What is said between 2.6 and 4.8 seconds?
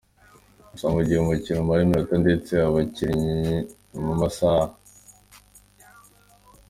bakinnyi mu masaha ya.